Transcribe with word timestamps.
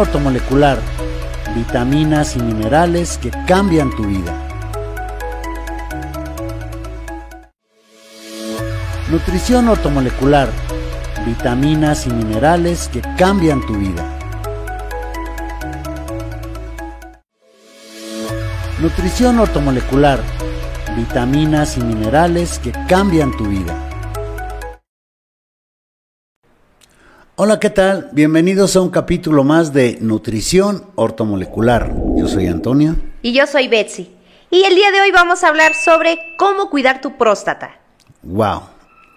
ortomolecular, 0.00 0.76
vitaminas 1.54 2.34
y 2.34 2.42
minerales 2.42 3.16
que 3.16 3.30
cambian 3.46 3.94
tu 3.94 4.02
vida. 4.04 4.34
Nutrición 9.08 9.68
ortomolecular, 9.68 10.48
vitaminas 11.24 12.08
y 12.08 12.10
minerales 12.10 12.88
que 12.92 13.02
cambian 13.16 13.64
tu 13.64 13.74
vida. 13.74 14.04
Nutrición 18.80 19.38
ortomolecular, 19.38 20.18
vitaminas 20.96 21.78
y 21.78 21.82
minerales 21.82 22.58
que 22.58 22.72
cambian 22.88 23.30
tu 23.36 23.44
vida. 23.44 23.93
Hola, 27.36 27.58
¿qué 27.58 27.68
tal? 27.68 28.10
Bienvenidos 28.12 28.76
a 28.76 28.80
un 28.80 28.90
capítulo 28.90 29.42
más 29.42 29.72
de 29.72 29.98
Nutrición 30.00 30.84
Ortomolecular. 30.94 31.92
Yo 32.16 32.28
soy 32.28 32.46
Antonio. 32.46 32.94
Y 33.22 33.32
yo 33.32 33.48
soy 33.48 33.66
Betsy. 33.66 34.08
Y 34.52 34.62
el 34.62 34.76
día 34.76 34.92
de 34.92 35.00
hoy 35.00 35.10
vamos 35.10 35.42
a 35.42 35.48
hablar 35.48 35.74
sobre 35.74 36.16
cómo 36.38 36.70
cuidar 36.70 37.00
tu 37.00 37.18
próstata. 37.18 37.72
Wow, 38.22 38.60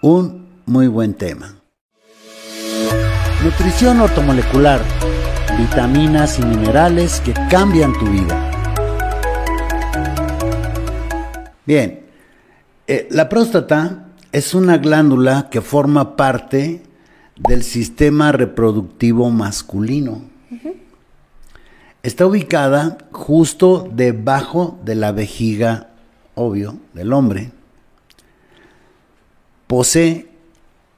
un 0.02 0.48
muy 0.66 0.88
buen 0.88 1.14
tema. 1.14 1.60
Nutrición 3.44 4.00
ortomolecular, 4.00 4.80
vitaminas 5.56 6.40
y 6.40 6.42
minerales 6.42 7.20
que 7.20 7.34
cambian 7.48 7.92
tu 7.92 8.06
vida. 8.06 8.50
Bien, 11.64 12.04
eh, 12.88 13.06
la 13.12 13.28
próstata 13.28 14.06
es 14.32 14.54
una 14.54 14.76
glándula 14.78 15.46
que 15.52 15.60
forma 15.60 16.16
parte 16.16 16.87
del 17.38 17.62
sistema 17.62 18.32
reproductivo 18.32 19.30
masculino. 19.30 20.22
Está 22.02 22.26
ubicada 22.26 22.98
justo 23.12 23.88
debajo 23.92 24.78
de 24.84 24.94
la 24.94 25.12
vejiga, 25.12 25.90
obvio, 26.34 26.78
del 26.94 27.12
hombre. 27.12 27.52
Posee 29.66 30.28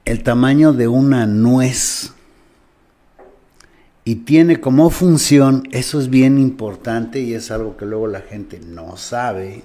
el 0.05 0.23
tamaño 0.23 0.73
de 0.73 0.87
una 0.87 1.25
nuez 1.25 2.13
y 4.03 4.15
tiene 4.15 4.59
como 4.59 4.89
función, 4.89 5.67
eso 5.71 5.99
es 5.99 6.09
bien 6.09 6.39
importante 6.39 7.19
y 7.19 7.33
es 7.33 7.51
algo 7.51 7.77
que 7.77 7.85
luego 7.85 8.07
la 8.07 8.21
gente 8.21 8.59
no 8.59 8.97
sabe, 8.97 9.63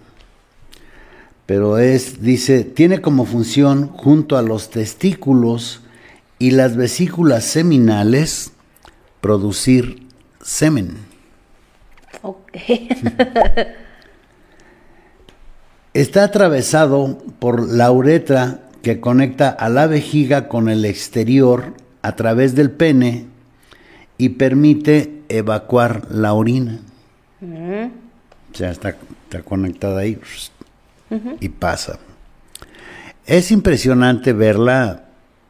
pero 1.46 1.78
es, 1.78 2.22
dice, 2.22 2.64
tiene 2.64 3.00
como 3.00 3.24
función 3.24 3.88
junto 3.88 4.36
a 4.36 4.42
los 4.42 4.68
testículos, 4.68 5.80
y 6.38 6.50
las 6.52 6.76
vesículas 6.76 7.44
seminales 7.44 8.52
producir 9.20 10.06
semen. 10.42 10.98
Ok. 12.22 12.52
Está 15.94 16.24
atravesado 16.24 17.18
por 17.38 17.68
la 17.68 17.90
uretra 17.90 18.60
que 18.82 19.00
conecta 19.00 19.48
a 19.48 19.68
la 19.68 19.86
vejiga 19.86 20.46
con 20.46 20.68
el 20.68 20.84
exterior 20.84 21.72
a 22.02 22.16
través 22.16 22.54
del 22.54 22.70
pene 22.70 23.26
y 24.18 24.28
permite 24.30 25.22
evacuar 25.28 26.06
la 26.10 26.34
orina. 26.34 26.80
Mm. 27.40 27.86
O 28.52 28.54
sea, 28.54 28.70
está, 28.70 28.96
está 29.24 29.42
conectada 29.42 30.00
ahí 30.00 30.18
y 31.40 31.48
pasa. 31.48 31.98
Es 33.26 33.50
impresionante 33.50 34.32
verla 34.32 35.05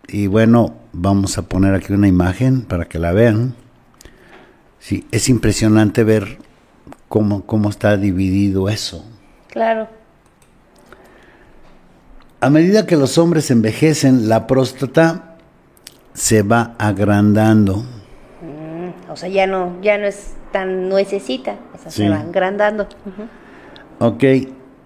y 0.09 0.27
bueno, 0.27 0.75
vamos 0.93 1.39
a 1.39 1.43
poner 1.43 1.75
aquí 1.75 1.93
una 1.93 2.09
imagen 2.09 2.63
para 2.63 2.85
que 2.87 2.99
la 2.99 3.13
vean. 3.13 3.55
Sí, 4.79 5.07
es 5.11 5.29
impresionante 5.29 6.05
ver 6.05 6.39
cómo, 7.09 7.45
cómo 7.45 7.71
está 7.71 7.97
dividido 7.97 8.69
eso. 8.69 9.05
Claro. 9.49 9.89
A 12.41 12.51
medida 12.51 12.87
que 12.87 12.97
los 12.97 13.19
hombres 13.19 13.51
envejecen, 13.51 14.29
la 14.29 14.47
próstata 14.47 15.37
se 16.13 16.43
va 16.43 16.75
agrandando. 16.79 17.79
Mm, 17.79 19.11
o 19.11 19.17
sea, 19.17 19.29
ya 19.29 19.47
no, 19.47 19.81
ya 19.83 19.99
no 19.99 20.07
es 20.07 20.35
tan 20.53 20.89
nuececita, 20.89 21.57
o 21.75 21.79
sea, 21.79 21.91
Sí. 21.91 22.03
se 22.03 22.09
va 22.09 22.21
agrandando. 22.21 22.85
Ujú. 22.85 23.27
Ok, 23.99 24.25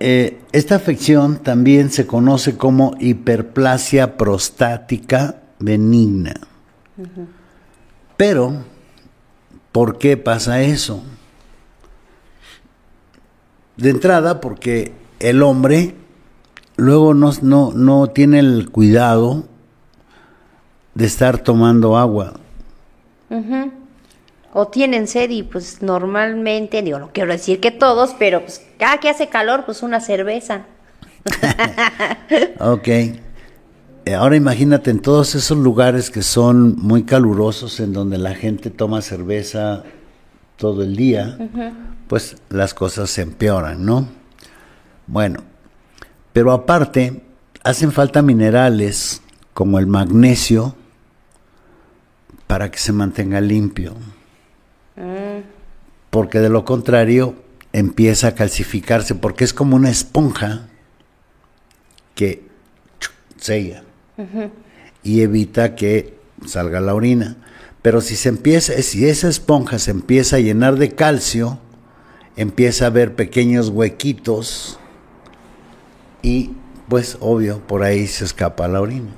eh, 0.00 0.40
esta 0.52 0.76
afección 0.76 1.36
también 1.36 1.90
se 1.90 2.06
conoce 2.06 2.56
como 2.56 2.94
hiperplasia 2.98 4.16
prostática 4.16 5.42
benigna. 5.58 6.34
Pero, 8.16 8.64
¿por 9.72 9.98
qué 9.98 10.16
pasa 10.16 10.62
eso? 10.62 11.02
De 13.76 13.90
entrada, 13.90 14.40
porque 14.40 14.92
el 15.18 15.42
hombre 15.42 15.94
luego 16.76 17.12
no, 17.12 17.32
no, 17.42 17.72
no 17.74 18.06
tiene 18.08 18.38
el 18.38 18.70
cuidado 18.70 19.44
de 20.94 21.04
estar 21.04 21.38
tomando 21.38 21.98
agua. 21.98 22.34
O 24.52 24.68
tienen 24.68 25.06
sed 25.06 25.30
y 25.30 25.42
pues 25.42 25.80
normalmente, 25.82 26.82
digo, 26.82 26.98
no 26.98 27.10
quiero 27.12 27.32
decir 27.32 27.60
que 27.60 27.70
todos, 27.70 28.14
pero 28.18 28.40
pues 28.40 28.66
cada 28.78 28.98
que 28.98 29.08
hace 29.08 29.28
calor, 29.28 29.64
pues 29.64 29.82
una 29.82 30.00
cerveza. 30.00 30.66
Ok. 32.58 32.88
Eh, 32.88 34.14
Ahora 34.16 34.36
imagínate 34.36 34.90
en 34.90 35.00
todos 35.00 35.34
esos 35.34 35.58
lugares 35.58 36.10
que 36.10 36.22
son 36.22 36.76
muy 36.76 37.04
calurosos, 37.04 37.80
en 37.80 37.92
donde 37.92 38.18
la 38.18 38.34
gente 38.34 38.70
toma 38.70 39.02
cerveza 39.02 39.84
todo 40.56 40.82
el 40.82 40.96
día, 40.96 41.38
pues 42.08 42.36
las 42.48 42.74
cosas 42.74 43.10
se 43.10 43.22
empeoran, 43.22 43.84
¿no? 43.84 44.08
Bueno, 45.06 45.42
pero 46.32 46.52
aparte, 46.52 47.22
hacen 47.62 47.92
falta 47.92 48.22
minerales 48.22 49.22
como 49.54 49.78
el 49.78 49.86
magnesio 49.86 50.74
para 52.46 52.70
que 52.70 52.78
se 52.78 52.92
mantenga 52.92 53.40
limpio. 53.40 53.94
Porque 56.10 56.40
de 56.40 56.48
lo 56.48 56.64
contrario 56.64 57.34
empieza 57.72 58.28
a 58.28 58.34
calcificarse, 58.34 59.14
porque 59.14 59.44
es 59.44 59.54
como 59.54 59.76
una 59.76 59.90
esponja 59.90 60.68
que 62.14 62.42
sella 63.36 63.84
y 65.02 65.22
evita 65.22 65.74
que 65.74 66.18
salga 66.46 66.80
la 66.80 66.94
orina. 66.94 67.36
Pero 67.82 68.00
si 68.00 68.16
se 68.16 68.28
empieza, 68.28 68.74
si 68.82 69.08
esa 69.08 69.28
esponja 69.28 69.78
se 69.78 69.90
empieza 69.90 70.36
a 70.36 70.40
llenar 70.40 70.76
de 70.76 70.94
calcio, 70.94 71.58
empieza 72.36 72.84
a 72.84 72.88
haber 72.88 73.14
pequeños 73.14 73.70
huequitos 73.70 74.78
y 76.22 76.50
pues 76.88 77.16
obvio 77.20 77.60
por 77.66 77.82
ahí 77.82 78.06
se 78.06 78.24
escapa 78.24 78.68
la 78.68 78.80
orina. 78.80 79.10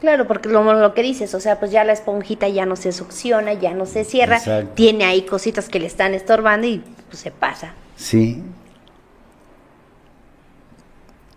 Claro, 0.00 0.26
porque 0.26 0.48
lo, 0.48 0.62
lo 0.74 0.94
que 0.94 1.02
dices, 1.02 1.34
o 1.34 1.40
sea, 1.40 1.58
pues 1.58 1.70
ya 1.70 1.82
la 1.84 1.92
esponjita 1.92 2.48
ya 2.48 2.66
no 2.66 2.76
se 2.76 2.92
succiona, 2.92 3.54
ya 3.54 3.72
no 3.72 3.86
se 3.86 4.04
cierra, 4.04 4.36
Exacto. 4.36 4.72
tiene 4.74 5.04
ahí 5.04 5.22
cositas 5.22 5.68
que 5.68 5.80
le 5.80 5.86
están 5.86 6.12
estorbando 6.12 6.66
y 6.66 6.82
pues 7.08 7.20
se 7.20 7.30
pasa. 7.30 7.72
Sí. 7.96 8.42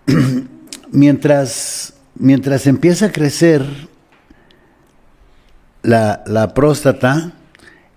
mientras, 0.91 1.93
mientras 2.15 2.67
empieza 2.67 3.07
a 3.07 3.11
crecer 3.11 3.65
la, 5.81 6.23
la 6.25 6.53
próstata, 6.53 7.31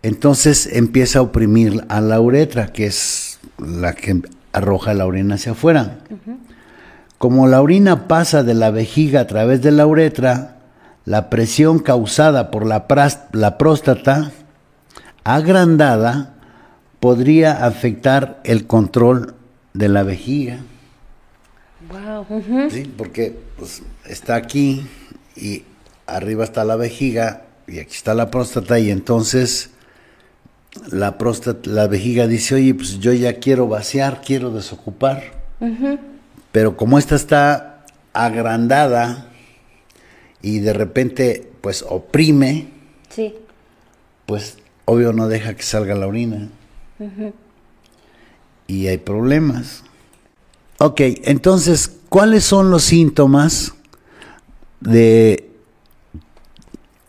entonces 0.02 0.68
empieza 0.72 1.20
a 1.20 1.22
oprimir 1.22 1.84
a 1.88 2.00
la 2.00 2.20
uretra, 2.20 2.68
que 2.72 2.86
es 2.86 3.40
la 3.58 3.92
que 3.92 4.20
arroja 4.52 4.94
la 4.94 5.06
orina 5.06 5.36
hacia 5.36 5.52
afuera. 5.52 5.98
Como 7.18 7.46
la 7.46 7.62
orina 7.62 8.08
pasa 8.08 8.42
de 8.42 8.54
la 8.54 8.70
vejiga 8.70 9.20
a 9.20 9.26
través 9.26 9.62
de 9.62 9.70
la 9.70 9.86
uretra, 9.86 10.51
la 11.04 11.30
presión 11.30 11.78
causada 11.78 12.50
por 12.50 12.66
la, 12.66 12.86
próstata 13.58 14.32
agrandada 15.24 16.34
podría 17.00 17.64
afectar 17.64 18.40
el 18.44 18.66
control 18.66 19.34
de 19.74 19.88
la 19.88 20.02
vejiga. 20.02 20.60
Wow. 21.90 22.70
¿sí? 22.70 22.92
Porque 22.96 23.36
pues, 23.58 23.82
está 24.06 24.36
aquí 24.36 24.86
y 25.36 25.64
arriba 26.06 26.44
está 26.44 26.64
la 26.64 26.76
vejiga 26.76 27.42
y 27.66 27.80
aquí 27.80 27.94
está 27.94 28.14
la 28.14 28.30
próstata 28.30 28.78
y 28.78 28.90
entonces 28.90 29.70
la 30.90 31.18
próstata, 31.18 31.68
la 31.68 31.86
vejiga 31.86 32.26
dice, 32.26 32.54
oye, 32.54 32.74
pues 32.74 32.98
yo 32.98 33.12
ya 33.12 33.38
quiero 33.40 33.66
vaciar, 33.66 34.22
quiero 34.24 34.50
desocupar. 34.50 35.42
Pero 36.50 36.76
como 36.76 36.98
esta 36.98 37.14
está 37.14 37.84
agrandada 38.12 39.31
y 40.42 40.58
de 40.58 40.72
repente 40.72 41.50
pues 41.60 41.84
oprime, 41.88 42.68
Sí. 43.08 43.34
pues 44.26 44.58
obvio 44.84 45.12
no 45.12 45.28
deja 45.28 45.54
que 45.54 45.62
salga 45.62 45.94
la 45.94 46.06
orina. 46.06 46.48
Y 48.66 48.86
hay 48.88 48.98
problemas. 48.98 49.84
Ok, 50.78 51.00
entonces, 51.24 51.92
¿cuáles 52.08 52.44
son 52.44 52.70
los 52.70 52.82
síntomas 52.84 53.74
de 54.80 55.50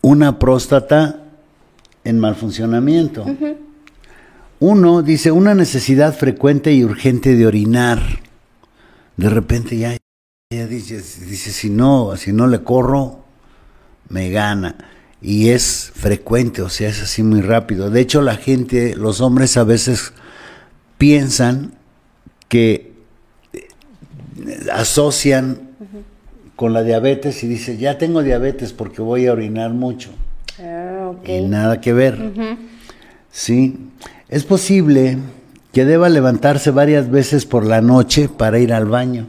una 0.04 0.38
próstata 0.38 1.24
en 2.04 2.20
mal 2.20 2.34
funcionamiento. 2.36 3.24
Uno 4.60 5.02
dice 5.02 5.30
una 5.30 5.54
necesidad 5.54 6.14
frecuente 6.14 6.72
y 6.74 6.84
urgente 6.84 7.34
de 7.36 7.46
orinar. 7.46 8.00
De 9.16 9.30
repente 9.30 9.78
ya, 9.78 9.96
ya 10.52 10.66
dice, 10.66 10.96
dice 10.96 11.50
si 11.52 11.70
no, 11.70 12.16
si 12.16 12.32
no 12.34 12.46
le 12.46 12.62
corro, 12.62 13.23
me 14.14 14.30
gana. 14.30 14.76
Y 15.20 15.48
es 15.50 15.90
frecuente, 15.92 16.62
o 16.62 16.68
sea, 16.68 16.88
es 16.88 17.02
así 17.02 17.22
muy 17.22 17.40
rápido. 17.40 17.90
De 17.90 18.00
hecho, 18.00 18.22
la 18.22 18.36
gente, 18.36 18.94
los 18.94 19.20
hombres 19.20 19.56
a 19.56 19.64
veces 19.64 20.12
piensan 20.98 21.74
que 22.48 22.92
eh, 23.52 23.68
asocian 24.72 25.70
con 26.54 26.72
la 26.72 26.84
diabetes 26.84 27.42
y 27.42 27.48
dice, 27.48 27.76
ya 27.76 27.98
tengo 27.98 28.22
diabetes 28.22 28.72
porque 28.72 29.02
voy 29.02 29.26
a 29.26 29.32
orinar 29.32 29.72
mucho. 29.72 30.10
Ah, 30.60 31.10
ok. 31.10 31.28
Y 31.28 31.40
nada 31.42 31.80
que 31.80 31.92
ver. 31.92 32.32
Sí. 33.32 33.76
Es 34.28 34.44
posible 34.44 35.18
que 35.72 35.84
deba 35.84 36.08
levantarse 36.08 36.70
varias 36.70 37.10
veces 37.10 37.46
por 37.46 37.66
la 37.66 37.80
noche 37.80 38.28
para 38.28 38.60
ir 38.60 38.72
al 38.72 38.86
baño. 38.86 39.26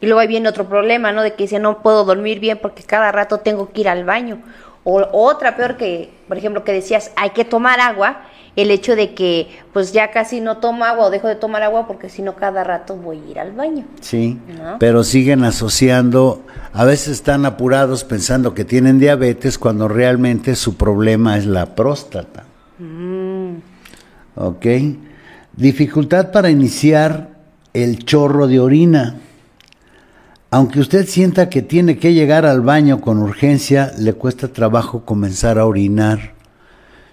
Y 0.00 0.06
luego 0.06 0.20
ahí 0.20 0.28
viene 0.28 0.48
otro 0.48 0.68
problema, 0.68 1.12
¿no? 1.12 1.22
De 1.22 1.34
que 1.34 1.44
dice, 1.44 1.58
no 1.58 1.82
puedo 1.82 2.04
dormir 2.04 2.40
bien 2.40 2.58
porque 2.60 2.82
cada 2.82 3.12
rato 3.12 3.38
tengo 3.38 3.70
que 3.72 3.82
ir 3.82 3.88
al 3.88 4.04
baño. 4.04 4.42
O 4.82 5.06
otra 5.12 5.56
peor 5.56 5.76
que, 5.76 6.10
por 6.26 6.38
ejemplo, 6.38 6.64
que 6.64 6.72
decías, 6.72 7.12
hay 7.16 7.30
que 7.30 7.44
tomar 7.44 7.80
agua, 7.80 8.22
el 8.56 8.70
hecho 8.70 8.96
de 8.96 9.14
que 9.14 9.48
pues 9.72 9.92
ya 9.92 10.10
casi 10.10 10.40
no 10.40 10.56
tomo 10.58 10.84
agua 10.84 11.06
o 11.06 11.10
dejo 11.10 11.28
de 11.28 11.36
tomar 11.36 11.62
agua 11.62 11.86
porque 11.86 12.08
si 12.08 12.22
no 12.22 12.34
cada 12.34 12.64
rato 12.64 12.96
voy 12.96 13.18
a 13.18 13.30
ir 13.30 13.38
al 13.38 13.52
baño. 13.52 13.84
Sí, 14.00 14.38
¿No? 14.58 14.78
pero 14.78 15.04
siguen 15.04 15.44
asociando, 15.44 16.42
a 16.72 16.84
veces 16.84 17.08
están 17.08 17.46
apurados 17.46 18.04
pensando 18.04 18.54
que 18.54 18.64
tienen 18.64 18.98
diabetes 18.98 19.58
cuando 19.58 19.88
realmente 19.88 20.56
su 20.56 20.76
problema 20.76 21.36
es 21.36 21.46
la 21.46 21.74
próstata. 21.74 22.44
¿Ok? 24.36 24.66
Dificultad 25.52 26.32
para 26.32 26.50
iniciar 26.50 27.28
el 27.74 28.04
chorro 28.04 28.46
de 28.46 28.60
orina. 28.60 29.16
Aunque 30.52 30.80
usted 30.80 31.06
sienta 31.06 31.48
que 31.48 31.62
tiene 31.62 31.98
que 31.98 32.12
llegar 32.12 32.44
al 32.44 32.60
baño 32.60 33.00
con 33.00 33.18
urgencia, 33.18 33.92
le 33.96 34.14
cuesta 34.14 34.48
trabajo 34.48 35.04
comenzar 35.04 35.60
a 35.60 35.64
orinar. 35.64 36.34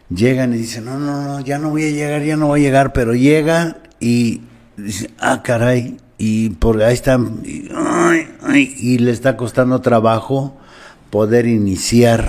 Llegan 0.09 0.55
y 0.55 0.57
dicen, 0.57 0.85
no, 0.85 0.97
no, 0.97 1.21
no, 1.21 1.39
ya 1.41 1.59
no 1.59 1.69
voy 1.69 1.83
a 1.83 1.91
llegar, 1.91 2.23
ya 2.23 2.35
no 2.35 2.47
voy 2.47 2.61
a 2.61 2.63
llegar, 2.63 2.93
pero 2.93 3.13
llega 3.13 3.77
y 3.99 4.41
dice, 4.75 5.11
ah, 5.19 5.43
caray, 5.43 5.97
y 6.17 6.49
por 6.49 6.81
ahí 6.81 6.95
están, 6.95 7.43
y, 7.45 7.69
y 8.55 8.97
le 8.97 9.11
está 9.11 9.37
costando 9.37 9.81
trabajo 9.81 10.57
poder 11.11 11.45
iniciar, 11.45 12.27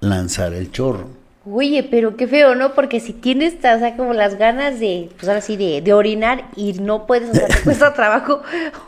lanzar 0.00 0.54
el 0.54 0.70
chorro. 0.70 1.19
Oye, 1.46 1.82
pero 1.90 2.16
qué 2.16 2.26
feo, 2.26 2.54
¿no? 2.54 2.74
Porque 2.74 3.00
si 3.00 3.14
tienes, 3.14 3.54
o 3.54 3.60
sea, 3.60 3.96
como 3.96 4.12
las 4.12 4.36
ganas 4.36 4.78
de, 4.78 5.08
pues 5.16 5.26
ahora 5.26 5.40
sí, 5.40 5.56
de, 5.56 5.80
de 5.80 5.92
orinar 5.94 6.50
y 6.54 6.74
no 6.74 7.06
puedes, 7.06 7.30
o 7.30 7.34
sea, 7.34 7.48
te 7.48 7.60
cuesta 7.64 7.94
trabajo. 7.94 8.42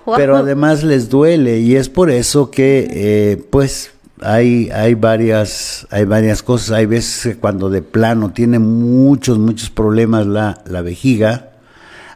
Wow. 0.04 0.16
pero 0.16 0.36
además 0.36 0.82
les 0.84 1.08
duele 1.08 1.60
y 1.60 1.76
es 1.76 1.88
por 1.88 2.10
eso 2.10 2.50
que 2.50 2.88
eh, 2.90 3.44
pues 3.50 3.92
hay 4.20 4.70
hay 4.70 4.94
varias 4.94 5.86
hay 5.90 6.04
varias 6.04 6.42
cosas 6.42 6.72
hay 6.72 6.86
veces 6.86 7.22
que 7.34 7.40
cuando 7.40 7.70
de 7.70 7.82
plano 7.82 8.30
tiene 8.30 8.58
muchos 8.58 9.38
muchos 9.38 9.70
problemas 9.70 10.26
la, 10.26 10.62
la 10.66 10.80
vejiga 10.82 11.50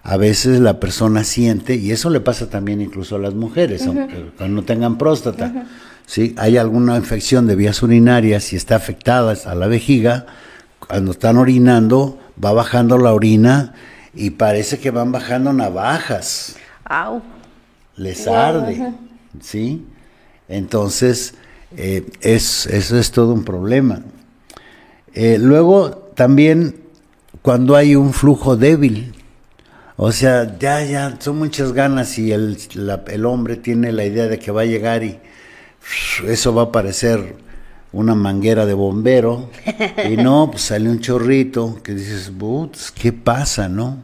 a 0.02 0.16
veces 0.16 0.60
la 0.60 0.78
persona 0.78 1.24
siente 1.24 1.74
y 1.74 1.90
eso 1.90 2.10
le 2.10 2.20
pasa 2.20 2.48
también 2.48 2.80
incluso 2.80 3.16
a 3.16 3.18
las 3.18 3.34
mujeres 3.34 3.86
aunque 3.86 4.30
cuando 4.36 4.60
no 4.60 4.62
tengan 4.64 4.98
próstata 4.98 5.66
sí 6.06 6.34
hay 6.38 6.56
alguna 6.56 6.96
infección 6.96 7.46
de 7.46 7.56
vías 7.56 7.82
urinarias 7.82 8.52
y 8.52 8.56
está 8.56 8.76
afectada 8.76 9.36
a 9.44 9.54
la 9.54 9.66
vejiga 9.66 10.26
cuando 10.78 11.10
están 11.12 11.36
orinando 11.36 12.18
va 12.42 12.52
bajando 12.52 12.96
la 12.98 13.12
orina 13.12 13.74
y 14.14 14.30
parece 14.30 14.78
que 14.78 14.90
van 14.90 15.12
bajando 15.12 15.52
navajas 15.52 16.56
Au. 16.84 17.22
les 17.96 18.26
arde, 18.28 18.92
¿sí? 19.40 19.84
Entonces, 20.48 21.34
eh, 21.76 22.06
es, 22.20 22.66
eso 22.66 22.96
es 22.98 23.10
todo 23.10 23.32
un 23.34 23.44
problema. 23.44 24.00
Eh, 25.12 25.38
luego, 25.40 25.90
también, 26.14 26.76
cuando 27.42 27.74
hay 27.74 27.96
un 27.96 28.12
flujo 28.12 28.56
débil, 28.56 29.12
o 29.96 30.12
sea, 30.12 30.56
ya, 30.58 30.84
ya, 30.84 31.16
son 31.18 31.38
muchas 31.38 31.72
ganas 31.72 32.18
y 32.18 32.30
el, 32.32 32.56
la- 32.74 33.02
el 33.08 33.24
hombre 33.26 33.56
tiene 33.56 33.90
la 33.92 34.04
idea 34.04 34.28
de 34.28 34.38
que 34.38 34.52
va 34.52 34.62
a 34.62 34.66
llegar 34.66 35.02
y 35.02 35.18
eso 36.26 36.54
va 36.54 36.62
a 36.62 36.72
parecer 36.72 37.36
una 37.92 38.14
manguera 38.14 38.66
de 38.66 38.74
bombero 38.74 39.50
y 40.10 40.16
no, 40.16 40.48
pues 40.50 40.64
sale 40.64 40.90
un 40.90 41.00
chorrito 41.00 41.80
que 41.82 41.94
dices, 41.94 42.30
"Putz, 42.36 42.90
¿qué 42.90 43.12
pasa, 43.12 43.68
no? 43.68 43.98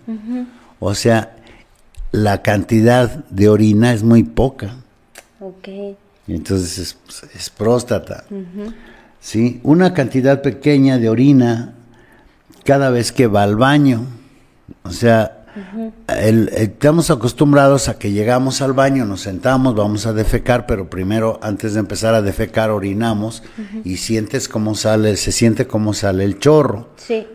O 0.79 0.95
sea, 0.95 1.37
la 2.13 2.43
cantidad 2.43 3.25
de 3.31 3.49
orina 3.49 3.93
es 3.93 4.03
muy 4.03 4.23
poca. 4.23 4.77
Ok. 5.41 5.69
Entonces 6.29 6.79
es, 6.79 6.97
es 7.35 7.51
próstata. 7.51 8.25
¿Sí? 9.21 9.61
Una 9.63 9.95
cantidad 9.95 10.43
pequeña 10.43 10.99
de 10.99 11.09
orina 11.09 11.75
cada 12.65 12.91
vez 12.91 13.13
que 13.13 13.27
va 13.27 13.43
al 13.43 13.57
baño. 13.57 14.07
O 14.85 14.91
sea, 14.91 15.42
el- 16.09 16.49
estamos 16.55 17.11
acostumbrados 17.11 17.89
a 17.89 17.99
que 17.99 18.11
llegamos 18.13 18.63
al 18.63 18.73
baño, 18.73 19.05
nos 19.05 19.21
sentamos, 19.23 19.75
vamos 19.75 20.07
a 20.07 20.13
defecar, 20.13 20.67
pero 20.67 20.89
primero, 20.89 21.39
antes 21.43 21.75
de 21.75 21.81
empezar 21.81 22.15
a 22.15 22.23
defecar, 22.23 22.71
orinamos 22.71 23.43
y 23.85 23.97
sientes 23.99 24.49
cómo 24.49 24.75
sale, 24.75 25.17
se 25.17 25.33
siente 25.33 25.67
cómo 25.67 25.93
sale 25.95 26.25
el 26.25 26.39
chorro 26.39 26.89
Sí. 26.97 27.27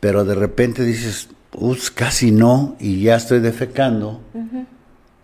pero 0.00 0.24
de 0.24 0.34
repente 0.34 0.84
dices, 0.84 1.28
"Ups, 1.54 1.90
casi 1.90 2.30
no, 2.30 2.76
y 2.78 3.00
ya 3.02 3.16
estoy 3.16 3.40
defecando. 3.40 4.20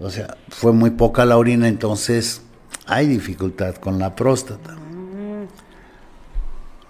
O 0.01 0.11
sea, 0.11 0.37
fue 0.49 0.73
muy 0.73 0.91
poca 0.91 1.25
la 1.25 1.37
orina, 1.37 1.69
entonces 1.69 2.43
hay 2.87 3.07
dificultad 3.07 3.77
con 3.77 3.99
la 3.99 4.17
próstata. 4.17 4.77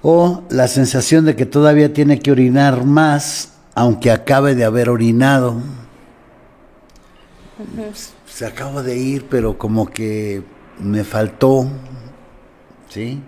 O 0.02 0.42
la 0.50 0.68
sensación 0.68 1.24
de 1.24 1.34
que 1.34 1.46
todavía 1.46 1.92
tiene 1.92 2.18
que 2.18 2.30
orinar 2.30 2.84
más, 2.84 3.53
aunque 3.74 4.10
acabe 4.10 4.54
de 4.54 4.64
haber 4.64 4.88
orinado. 4.88 5.56
Se 8.26 8.46
acabo 8.46 8.82
de 8.82 8.96
ir, 8.96 9.26
pero 9.28 9.56
como 9.58 9.86
que 9.86 10.42
me 10.78 11.04
faltó. 11.04 11.66
¿Sí? 12.88 13.20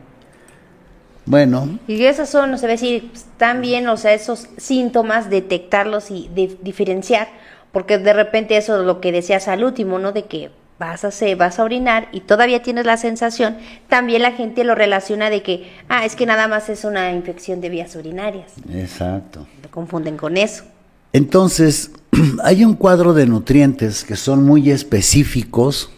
Bueno, 1.25 1.79
Y 1.89 2.05
esas 2.05 2.29
son, 2.29 2.55
o 2.55 2.59
sea, 2.59 2.69
decir, 2.69 3.11
están 3.13 3.61
bien, 3.61 3.89
o 3.89 3.97
sea, 3.97 4.15
esos 4.15 4.47
síntomas, 4.59 5.29
detectarlos 5.29 6.13
y 6.13 6.29
de- 6.33 6.57
diferenciar, 6.63 7.27
porque 7.73 7.99
de 7.99 8.13
repente 8.13 8.57
eso 8.57 8.79
es 8.79 8.87
lo 8.87 9.01
que 9.01 9.11
decías 9.11 9.49
al 9.49 9.65
último, 9.65 9.99
¿no? 9.99 10.13
De 10.13 10.27
que 10.27 10.51
vas 10.79 11.05
a 11.05 11.09
hacer, 11.09 11.37
vas 11.37 11.59
a 11.59 11.65
orinar 11.65 12.09
y 12.13 12.21
todavía 12.21 12.63
tienes 12.63 12.85
la 12.87 12.97
sensación, 12.97 13.57
también 13.89 14.23
la 14.23 14.33
gente 14.33 14.65
lo 14.65 14.75
relaciona 14.75 15.31
de 15.31 15.43
que, 15.43 15.73
ah, 15.89 16.05
es 16.05 16.17
que 16.17 16.27
nada 16.27 16.49
más 16.49 16.69
es 16.69 16.85
una 16.85 17.13
infección 17.13 17.61
de 17.61 17.71
vías 17.71 17.97
urinarias. 17.97 18.53
exacto. 18.73 19.47
Lo 19.63 19.71
confunden 19.71 20.17
con 20.17 20.37
eso. 20.37 20.65
Entonces, 21.13 21.93
hay 22.45 22.65
un 22.65 22.75
cuadro 22.75 23.15
de 23.15 23.27
nutrientes 23.27 24.05
que 24.05 24.17
son 24.17 24.45
muy 24.45 24.71
específicos 24.71 25.91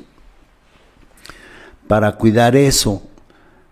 para 1.89 2.13
cuidar 2.13 2.55
eso. 2.55 3.03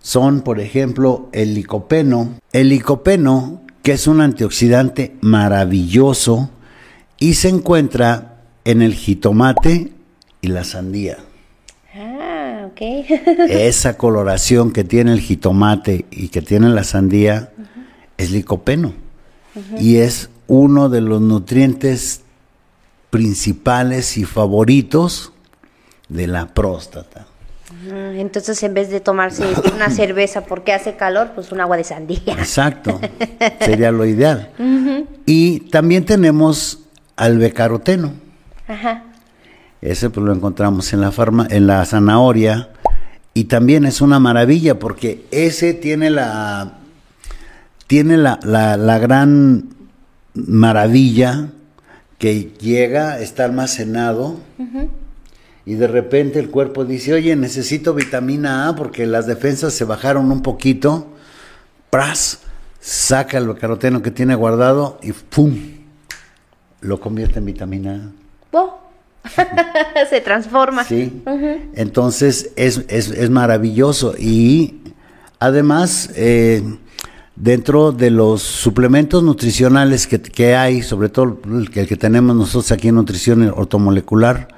Son, 0.01 0.41
por 0.41 0.61
ejemplo, 0.61 1.29
el 1.33 1.55
licopeno. 1.55 2.39
El 2.53 2.71
licopeno, 2.71 3.63
que 3.83 3.93
es 3.93 4.07
un 4.07 4.21
antioxidante 4.21 5.17
maravilloso 5.21 6.51
y 7.19 7.35
se 7.35 7.49
encuentra 7.49 8.41
en 8.65 8.83
el 8.83 8.95
jitomate 8.95 9.93
y 10.47 10.49
la 10.49 10.63
sandía. 10.65 11.19
Ah, 11.95 12.69
ok. 12.71 12.81
Esa 13.49 13.97
coloración 13.99 14.73
que 14.73 14.85
tiene 14.85 15.13
el 15.13 15.21
jitomate 15.21 16.07
y 16.11 16.29
que 16.29 16.41
tiene 16.41 16.69
la 16.69 16.85
sandía 16.85 17.51
es 18.17 18.31
licopeno. 18.31 18.95
Y 19.79 19.97
es 19.97 20.29
uno 20.47 20.89
de 20.91 21.01
los 21.01 21.21
nutrientes 21.21 22.21
principales 23.11 24.19
y 24.19 24.25
favoritos 24.25 25.33
de 26.09 26.27
la 26.27 26.47
próstata. 26.49 27.27
Mm, 27.85 28.21
Entonces, 28.21 28.63
en 28.63 28.75
vez 28.75 28.91
de 28.91 29.01
tomarse 29.01 29.45
una 29.75 29.91
cerveza 29.91 30.43
porque 30.45 30.73
hace 30.75 30.95
calor, 30.97 31.33
pues 31.35 31.51
un 31.53 31.61
agua 31.61 31.79
de 31.79 31.85
sandía. 31.85 32.35
Exacto, 32.39 33.01
sería 33.61 33.91
lo 33.91 34.05
ideal. 34.05 34.51
Y 35.25 35.61
también 35.71 36.05
tenemos 36.05 36.81
al 37.17 37.39
becaroteno. 37.39 38.13
Ajá. 38.69 39.03
Ese 39.87 40.11
pues 40.11 40.27
lo 40.27 40.33
encontramos 40.33 40.93
en 40.93 41.01
la 41.01 41.13
farma, 41.13 41.47
en 41.49 41.69
la 41.69 41.85
zanahoria 41.85 42.71
y 43.35 43.45
también 43.45 43.85
es 43.85 44.01
una 44.01 44.19
maravilla 44.19 44.81
porque 44.81 45.25
ese 45.31 45.75
tiene 45.75 46.11
la 46.11 46.79
tiene 47.87 48.17
la, 48.17 48.41
la, 48.43 48.77
la 48.77 48.99
gran 48.99 49.69
maravilla 50.35 51.51
que 52.19 52.53
llega, 52.59 53.21
está 53.21 53.45
almacenado 53.45 54.41
y 55.65 55.75
de 55.75 55.87
repente 55.87 56.41
el 56.41 56.51
cuerpo 56.51 56.85
dice, 56.85 57.13
oye, 57.15 57.37
necesito 57.37 57.95
vitamina 57.95 58.67
A 58.67 58.75
porque 58.75 59.07
las 59.07 59.29
defensas 59.29 59.73
se 59.73 59.85
bajaron 59.85 60.33
un 60.33 60.43
poquito, 60.43 61.07
pras, 61.91 62.41
saca 62.81 63.39
el 63.39 63.55
caroteno 63.57 64.03
que 64.03 64.11
tiene 64.11 64.35
guardado 64.35 64.99
y 65.01 65.13
¡pum! 65.13 65.57
lo 66.81 66.99
convierte 66.99 67.39
en 67.39 67.45
vitamina 67.45 68.13
A. 68.53 68.59
Oh. 68.59 68.86
Se 70.11 70.21
transforma. 70.21 70.85
Sí. 70.85 71.23
Entonces 71.75 72.51
es, 72.57 72.85
es, 72.89 73.11
es, 73.11 73.31
maravilloso. 73.31 74.15
Y 74.19 74.81
además, 75.39 76.11
eh, 76.17 76.63
dentro 77.35 77.93
de 77.93 78.11
los 78.11 78.43
suplementos 78.43 79.23
nutricionales 79.23 80.07
que, 80.07 80.21
que, 80.21 80.55
hay, 80.55 80.83
sobre 80.83 81.09
todo 81.09 81.39
el 81.59 81.71
que, 81.71 81.81
el 81.81 81.89
que 81.89 81.97
tenemos 81.97 82.37
nosotros 82.37 82.73
aquí 82.73 82.89
en 82.89 82.97
nutrición 82.97 83.53
ortomolecular, 83.55 84.49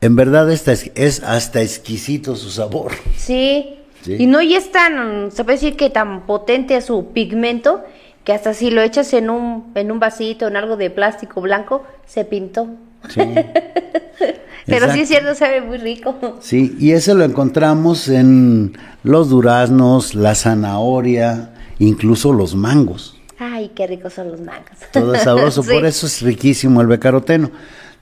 en 0.00 0.16
verdad 0.16 0.50
esta 0.50 0.72
es, 0.72 0.90
es 0.94 1.22
hasta 1.22 1.62
exquisito 1.62 2.36
su 2.36 2.50
sabor. 2.50 2.92
Sí. 3.16 3.76
sí. 4.02 4.16
Y 4.18 4.26
no 4.26 4.42
y 4.42 4.54
es 4.54 4.72
tan, 4.72 5.30
se 5.30 5.44
puede 5.44 5.56
decir 5.56 5.76
que 5.76 5.90
tan 5.90 6.26
potente 6.26 6.80
su 6.80 7.12
pigmento 7.12 7.82
que 8.24 8.32
hasta 8.32 8.54
si 8.54 8.70
lo 8.70 8.82
echas 8.82 9.12
en 9.14 9.30
un, 9.30 9.72
en 9.74 9.90
un 9.90 9.98
vasito, 9.98 10.46
en 10.46 10.56
algo 10.56 10.76
de 10.76 10.90
plástico 10.90 11.40
blanco, 11.40 11.84
se 12.06 12.24
pintó. 12.24 12.68
Sí. 13.08 13.20
Pero 14.66 14.92
sí 14.92 15.00
es 15.00 15.08
cierto, 15.08 15.34
sabe 15.34 15.60
muy 15.60 15.78
rico. 15.78 16.38
Sí, 16.40 16.76
y 16.78 16.92
eso 16.92 17.14
lo 17.14 17.24
encontramos 17.24 18.08
en 18.08 18.76
los 19.02 19.28
duraznos, 19.28 20.14
la 20.14 20.34
zanahoria, 20.34 21.52
incluso 21.78 22.32
los 22.32 22.54
mangos. 22.54 23.20
Ay, 23.38 23.72
qué 23.74 23.86
ricos 23.86 24.12
son 24.14 24.30
los 24.30 24.40
mangos. 24.40 24.70
Todo 24.92 25.14
es 25.14 25.22
sabroso, 25.22 25.62
sí. 25.64 25.70
por 25.72 25.84
eso 25.84 26.06
es 26.06 26.22
riquísimo 26.22 26.80
el 26.80 26.86
becaroteno. 26.86 27.50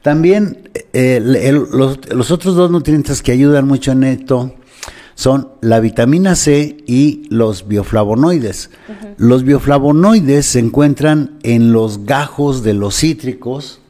También 0.02 0.70
eh, 0.92 1.16
el, 1.16 1.36
el, 1.36 1.54
los, 1.72 1.98
los, 2.12 2.30
otros 2.30 2.54
dos 2.56 2.70
nutrientes 2.70 3.22
que 3.22 3.32
ayudan 3.32 3.66
mucho 3.66 3.92
en 3.92 4.04
esto 4.04 4.54
son 5.14 5.48
la 5.60 5.80
vitamina 5.80 6.34
C 6.34 6.78
y 6.86 7.26
los 7.30 7.68
bioflavonoides. 7.68 8.70
Uh 8.88 8.92
-huh. 8.92 9.14
Los 9.18 9.44
bioflavonoides 9.44 10.46
se 10.46 10.58
encuentran 10.58 11.38
en 11.42 11.72
los 11.72 12.06
gajos 12.06 12.62
de 12.62 12.74
los 12.74 12.96
cítricos 12.96 13.80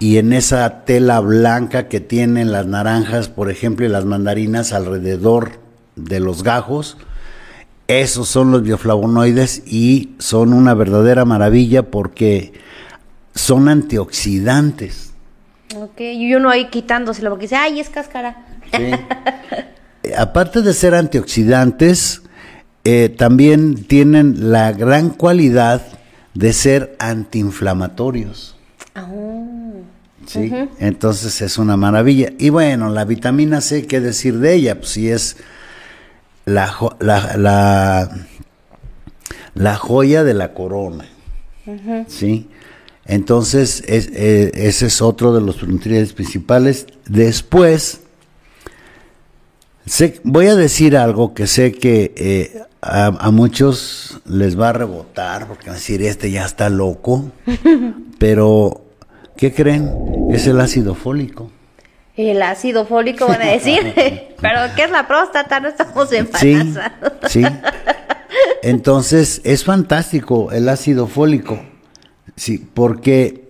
y 0.00 0.16
en 0.16 0.32
esa 0.32 0.86
tela 0.86 1.20
blanca 1.20 1.86
que 1.86 2.00
tienen 2.00 2.52
las 2.52 2.66
naranjas, 2.66 3.28
por 3.28 3.50
ejemplo, 3.50 3.84
y 3.84 3.90
las 3.90 4.06
mandarinas 4.06 4.72
alrededor 4.72 5.60
de 5.94 6.20
los 6.20 6.42
gajos. 6.42 6.96
Esos 7.86 8.26
son 8.26 8.50
los 8.50 8.62
bioflavonoides 8.62 9.62
y 9.66 10.14
son 10.18 10.54
una 10.54 10.72
verdadera 10.72 11.26
maravilla 11.26 11.90
porque 11.90 12.54
son 13.34 13.68
antioxidantes. 13.68 15.12
Ok, 15.76 16.00
y 16.00 16.34
uno 16.34 16.48
ahí 16.48 16.70
quitándoselo 16.70 17.28
porque 17.28 17.44
dice, 17.44 17.56
ay, 17.56 17.78
es 17.80 17.90
cáscara. 17.90 18.46
Sí. 18.72 18.92
Aparte 20.16 20.62
de 20.62 20.72
ser 20.72 20.94
antioxidantes, 20.94 22.22
eh, 22.84 23.10
también 23.10 23.84
tienen 23.84 24.50
la 24.50 24.72
gran 24.72 25.10
cualidad 25.10 25.82
de 26.32 26.54
ser 26.54 26.96
antiinflamatorios. 26.98 28.56
Oh. 28.96 29.59
Sí, 30.30 30.38
uh 30.38 30.42
-huh. 30.42 30.68
entonces 30.78 31.40
es 31.42 31.58
una 31.58 31.76
maravilla. 31.76 32.32
Y 32.38 32.50
bueno, 32.50 32.88
la 32.88 33.04
vitamina 33.04 33.60
C, 33.60 33.86
¿qué 33.88 33.98
decir 34.00 34.38
de 34.38 34.54
ella? 34.54 34.76
Pues 34.76 34.90
sí 34.90 35.10
es 35.10 35.38
la, 36.44 36.72
la, 37.00 37.36
la, 37.36 38.26
la 39.54 39.76
joya 39.76 40.22
de 40.22 40.34
la 40.34 40.54
corona. 40.54 41.04
Uh 41.66 41.72
-huh. 41.72 42.04
Sí. 42.06 42.48
Entonces, 43.06 43.82
es, 43.88 44.08
eh, 44.12 44.52
ese 44.54 44.86
es 44.86 45.02
otro 45.02 45.34
de 45.34 45.40
los 45.40 45.66
nutrientes 45.66 46.12
principales. 46.12 46.86
Después, 47.08 48.02
sé, 49.84 50.20
voy 50.22 50.46
a 50.46 50.54
decir 50.54 50.96
algo 50.96 51.34
que 51.34 51.48
sé 51.48 51.72
que 51.72 52.14
eh, 52.16 52.62
a, 52.80 53.06
a, 53.06 53.30
muchos 53.32 54.20
les 54.26 54.56
va 54.56 54.68
a 54.68 54.74
rebotar, 54.74 55.48
porque 55.48 55.66
van 55.66 55.74
a 55.74 55.78
decir, 55.78 56.02
este 56.02 56.30
ya 56.30 56.44
está 56.46 56.70
loco, 56.70 57.32
pero, 58.20 58.89
¿qué 59.40 59.54
creen? 59.54 59.90
Es 60.30 60.46
el 60.46 60.60
ácido 60.60 60.94
fólico. 60.94 61.50
El 62.14 62.42
ácido 62.42 62.84
fólico 62.84 63.26
van 63.26 63.40
a 63.40 63.46
decir, 63.46 63.94
pero 64.40 64.60
¿qué 64.76 64.84
es 64.84 64.90
la 64.90 65.08
próstata? 65.08 65.58
No 65.58 65.68
estamos 65.68 66.12
embarazados. 66.12 67.10
Sí, 67.28 67.42
sí. 67.42 67.46
Entonces, 68.62 69.40
es 69.44 69.64
fantástico 69.64 70.52
el 70.52 70.68
ácido 70.68 71.06
fólico. 71.06 71.58
Sí, 72.36 72.58
porque 72.58 73.48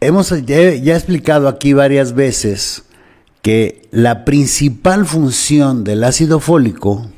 hemos 0.00 0.30
ya, 0.44 0.74
ya, 0.74 0.94
explicado 0.94 1.48
aquí 1.48 1.72
varias 1.72 2.12
veces 2.12 2.84
que 3.40 3.88
la 3.90 4.26
principal 4.26 5.06
función 5.06 5.82
del 5.82 6.04
ácido 6.04 6.40
fólico 6.40 7.10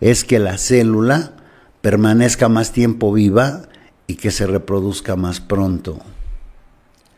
es 0.00 0.24
que 0.24 0.40
la 0.40 0.58
célula 0.58 1.32
permanezca 1.82 2.48
más 2.48 2.72
tiempo 2.72 3.12
viva 3.12 3.62
y 4.08 4.16
que 4.16 4.32
se 4.32 4.46
reproduzca 4.46 5.14
más 5.14 5.40
pronto. 5.40 6.00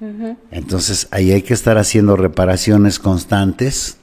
Uh 0.02 0.06
-huh. 0.06 0.36
Entonces 0.50 1.06
ahí 1.12 1.30
hay 1.30 1.42
que 1.42 1.54
estar 1.54 1.78
haciendo 1.78 2.16
reparaciones 2.16 2.98
constantes 2.98 3.98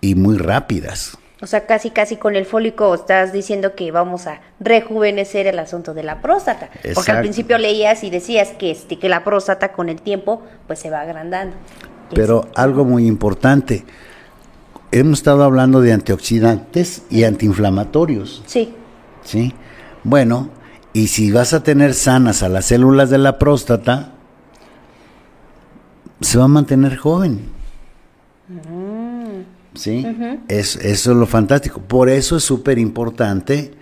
y 0.00 0.14
muy 0.14 0.38
rápidas. 0.38 1.18
O 1.42 1.46
sea, 1.48 1.66
casi 1.66 1.90
casi 1.90 2.16
con 2.16 2.36
el 2.36 2.46
fólico 2.46 2.94
estás 2.94 3.32
diciendo 3.32 3.74
que 3.74 3.90
vamos 3.90 4.28
a 4.28 4.40
rejuvenecer 4.60 5.48
el 5.48 5.58
asunto 5.58 5.92
de 5.92 6.04
la 6.04 6.22
próstata. 6.22 6.66
Exacto. 6.66 6.94
Porque 6.94 7.10
al 7.10 7.20
principio 7.20 7.58
leías 7.58 8.04
y 8.04 8.10
decías 8.10 8.50
que, 8.56 8.70
este, 8.70 8.98
que 8.98 9.08
la 9.08 9.24
próstata 9.24 9.72
con 9.72 9.88
el 9.88 10.00
tiempo 10.00 10.42
pues 10.68 10.78
se 10.78 10.88
va 10.88 11.00
agrandando. 11.00 11.56
Pero 12.14 12.48
algo 12.54 12.84
muy 12.84 13.08
importante, 13.08 13.84
hemos 14.92 15.18
estado 15.18 15.42
hablando 15.42 15.80
de 15.80 15.92
antioxidantes 15.92 17.02
y 17.10 17.24
antiinflamatorios. 17.24 18.44
Sí. 18.46 18.72
Sí. 19.24 19.52
Bueno, 20.04 20.50
y 20.92 21.08
si 21.08 21.32
vas 21.32 21.52
a 21.54 21.64
tener 21.64 21.92
sanas 21.92 22.44
a 22.44 22.48
las 22.48 22.66
células 22.66 23.10
de 23.10 23.18
la 23.18 23.38
próstata, 23.40 24.12
se 26.20 26.38
va 26.38 26.44
a 26.44 26.48
mantener 26.48 26.96
joven. 26.96 27.40
Mm. 28.48 29.14
¿sí? 29.74 30.04
Uh 30.06 30.08
-huh. 30.08 30.40
es, 30.48 30.76
eso 30.76 31.12
es 31.12 31.16
lo 31.16 31.26
fantástico. 31.26 31.80
Por 31.80 32.08
eso 32.08 32.36
es 32.36 32.44
súper 32.44 32.78
importante 32.78 33.72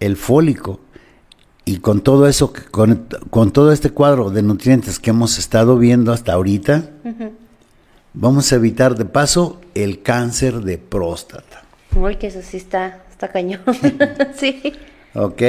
el 0.00 0.16
fólico. 0.16 0.80
Y 1.64 1.78
con 1.78 2.02
todo 2.02 2.28
eso, 2.28 2.52
con, 2.70 3.06
con, 3.30 3.50
todo 3.50 3.72
este 3.72 3.90
cuadro 3.90 4.30
de 4.30 4.42
nutrientes 4.42 4.98
que 4.98 5.10
hemos 5.10 5.38
estado 5.38 5.78
viendo 5.78 6.12
hasta 6.12 6.34
ahorita, 6.34 6.90
uh 7.04 7.08
-huh. 7.08 7.30
vamos 8.12 8.52
a 8.52 8.56
evitar 8.56 8.96
de 8.96 9.06
paso 9.06 9.60
el 9.74 10.02
cáncer 10.02 10.60
de 10.60 10.76
próstata. 10.76 11.64
Uy, 11.96 12.16
que 12.16 12.26
eso 12.26 12.40
sí 12.42 12.58
está, 12.58 13.02
está 13.10 13.28
cañón. 13.28 13.60
sí. 14.36 14.74
Ok. 15.14 15.42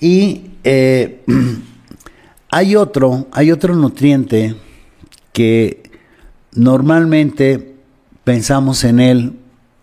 Y 0.00 0.50
eh, 0.64 1.22
hay 2.50 2.74
otro, 2.74 3.28
hay 3.30 3.52
otro 3.52 3.76
nutriente 3.76 4.56
que 5.32 5.82
normalmente 6.52 7.74
pensamos 8.24 8.84
en 8.84 9.00
él 9.00 9.32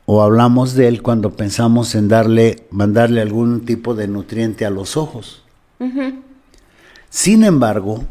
o 0.06 0.22
hablamos 0.22 0.74
de 0.74 0.88
él 0.88 1.02
cuando 1.02 1.36
pensamos 1.36 1.94
en 1.96 2.08
darle, 2.08 2.64
mandarle 2.72 3.22
algún 3.22 3.66
tipo 3.66 3.94
de 3.94 4.08
nutriente 4.08 4.66
a 4.66 4.70
los 4.70 4.96
ojos. 4.96 5.44
Uh 5.80 5.86
-huh. 5.86 6.22
Sin 7.10 7.44
embargo, 7.44 8.06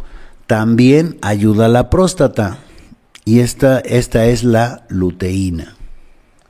también 0.47 1.19
ayuda 1.23 1.67
a 1.67 1.69
la 1.69 1.91
próstata 1.91 2.59
y 3.25 3.41
esta, 3.41 3.81
esta 3.81 4.27
es 4.27 4.45
la 4.45 4.85
luteína. 4.89 5.75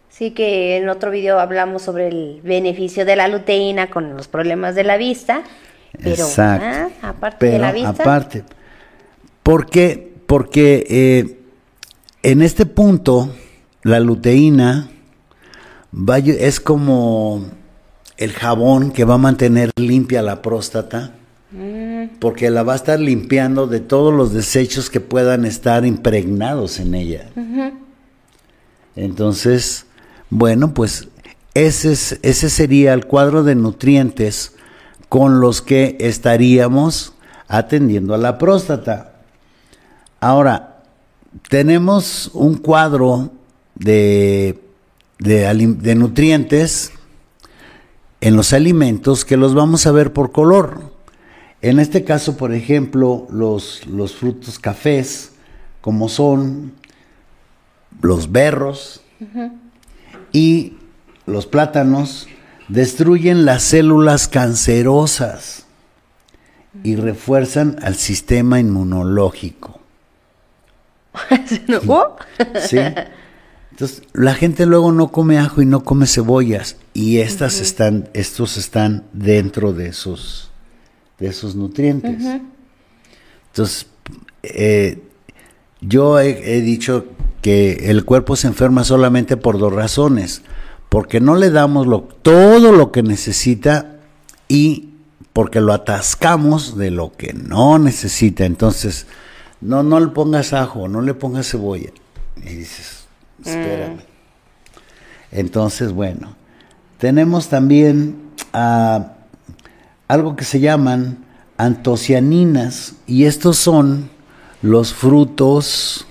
Sí, 0.09 0.31
que 0.31 0.79
en 0.79 0.89
otro 0.89 1.11
video 1.11 1.39
hablamos 1.39 1.83
sobre 1.83 2.09
el 2.09 2.41
beneficio 2.43 3.05
de 3.05 3.17
la 3.17 3.29
luteína 3.29 3.91
con 3.91 4.17
los 4.17 4.29
problemas 4.29 4.75
de 4.75 4.85
la 4.85 4.97
vista. 4.97 5.43
Pero, 5.93 6.25
Exacto. 6.25 6.67
¿ah? 6.67 7.09
aparte 7.11 7.37
pero 7.39 7.53
de 7.53 7.59
la 7.59 7.73
vista. 7.73 7.91
Aparte, 7.91 8.45
¿por 9.43 9.67
qué? 9.67 10.16
Porque 10.27 10.87
eh, 10.89 11.39
en 12.23 12.43
este 12.43 12.67
punto 12.67 13.33
la 13.83 14.01
luteína 14.01 14.91
va, 15.93 16.19
es 16.19 16.61
como 16.61 17.45
el 18.17 18.33
jabón 18.33 18.91
que 18.91 19.05
va 19.05 19.15
a 19.15 19.19
mantener 19.19 19.71
limpia 19.77 20.23
la 20.23 20.43
próstata, 20.43 21.15
mm. 21.53 22.19
porque 22.19 22.51
la 22.51 22.63
va 22.63 22.73
a 22.73 22.77
estar 22.77 22.99
limpiando 22.99 23.67
de 23.67 23.81
todos 23.81 24.13
los 24.13 24.33
desechos 24.33 24.91
que 24.91 25.01
puedan 25.01 25.45
estar 25.45 25.85
impregnados 25.85 26.81
en 26.81 26.95
ella. 26.95 27.31
Uh 27.37 27.41
-huh. 27.41 27.73
Entonces, 28.97 29.87
bueno, 30.31 30.75
pues 30.75 31.09
ese, 31.55 31.93
es, 31.93 32.19
ese 32.23 32.51
sería 32.51 32.93
el 32.95 33.07
cuadro 33.07 33.45
de 33.45 33.55
nutrientes 33.55 34.53
con 35.09 35.41
los 35.41 35.63
que 35.63 35.97
estaríamos 36.01 37.13
atendiendo 37.49 38.15
a 38.15 38.19
la 38.19 38.39
próstata. 38.39 39.16
Ahora, 40.27 40.83
tenemos 41.49 42.33
un 42.35 42.57
cuadro 42.57 43.31
de, 43.77 44.59
de, 45.21 45.95
nutrientes 45.95 46.91
en 48.21 48.35
los 48.35 48.53
alimentos 48.53 49.25
que 49.25 49.37
los 49.37 49.55
vamos 49.55 49.87
a 49.87 49.93
ver 49.93 50.13
por 50.13 50.33
color. 50.33 50.93
En 51.63 51.79
este 51.79 52.03
caso, 52.03 52.37
por 52.37 52.53
ejemplo, 52.53 53.29
los, 53.31 53.87
los 53.87 54.17
frutos 54.17 54.59
cafés, 54.59 55.31
como 55.81 56.09
son 56.09 56.73
los 58.03 58.33
berros 58.33 59.03
y 60.33 60.77
los 61.25 61.47
plátanos, 61.47 62.27
Destruyen 62.69 63.45
las 63.45 63.63
células 63.63 64.27
cancerosas 64.27 65.67
y 66.83 66.97
refuerzan 66.97 67.77
al 67.81 67.95
sistema 67.95 68.59
inmunológico. 68.59 69.76
¿Oh? 71.87 72.17
¿Sí? 72.61 72.79
Entonces, 73.71 74.03
la 74.15 74.35
gente 74.35 74.65
luego 74.65 74.91
no 74.93 75.13
come 75.13 75.39
ajo 75.39 75.61
y 75.61 75.67
no 75.67 75.85
come 75.85 76.07
cebollas 76.07 76.77
y 76.95 77.19
estas 77.19 77.61
están 77.61 78.09
estos 78.15 78.57
están 78.57 79.05
dentro 79.13 79.75
de 79.75 79.89
esos 79.89 80.51
de 81.19 81.29
esos 81.29 81.57
nutrientes. 81.57 82.23
Entonces, 83.49 83.87
eh, 84.43 85.03
yo 85.81 86.19
he, 86.19 86.57
he 86.57 86.61
dicho 86.63 87.07
que 87.43 87.91
el 87.91 88.05
cuerpo 88.05 88.35
se 88.35 88.49
enferma 88.49 88.83
solamente 88.85 89.37
por 89.37 89.59
dos 89.59 89.73
razones, 89.73 90.43
porque 90.89 91.21
no 91.21 91.37
le 91.37 91.51
damos 91.51 91.87
lo, 91.87 92.03
todo 92.03 92.73
lo 92.73 92.93
que 92.93 93.03
necesita 93.03 93.99
y 94.49 94.91
porque 95.33 95.61
lo 95.61 95.73
atascamos 95.73 96.79
de 96.79 96.91
lo 96.91 97.13
que 97.13 97.35
no 97.35 97.79
necesita. 97.79 98.47
Entonces, 98.47 99.07
no, 99.61 99.83
no 99.83 100.01
le 100.01 100.09
pongas 100.09 100.53
ajo, 100.53 100.89
no 100.89 101.01
le 101.01 101.15
pongas 101.15 101.49
cebolla. 101.51 101.91
Y 102.37 102.41
dices, 102.55 103.07
espérame. 103.45 104.01
Entonces, 105.33 105.93
bueno, 105.93 106.37
tenemos 106.99 107.49
también 107.49 108.31
ah, 108.53 109.13
algo 110.09 110.37
que 110.37 110.45
se 110.45 110.61
llaman 110.61 111.19
antocianinas 111.57 112.95
y 113.07 113.25
estos 113.25 113.57
son 113.57 114.11
los 114.63 114.93
frutos, 114.95 116.07